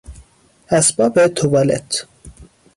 [0.69, 2.07] اسباب توالت